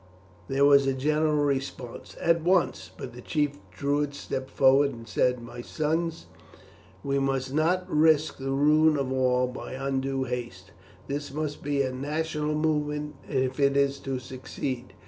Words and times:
There 0.47 0.65
was 0.65 0.87
a 0.87 0.93
general 0.95 1.35
response 1.45 2.17
"At 2.19 2.41
once!" 2.41 2.89
but 2.97 3.13
the 3.13 3.21
chief 3.21 3.59
Druid 3.69 4.15
stepped 4.15 4.49
forward 4.49 4.89
and 4.89 5.07
said: 5.07 5.39
"My 5.39 5.61
sons, 5.61 6.25
we 7.03 7.19
must 7.19 7.53
not 7.53 7.85
risk 7.87 8.39
the 8.39 8.49
ruin 8.49 8.97
of 8.97 9.11
all 9.13 9.45
by 9.45 9.73
undue 9.73 10.23
haste; 10.23 10.71
this 11.07 11.31
must 11.31 11.61
be 11.61 11.83
a 11.83 11.91
national 11.93 12.55
movement 12.55 13.13
if 13.29 13.59
it 13.59 13.77
is 13.77 13.99
to 13.99 14.17
succeed. 14.17 14.93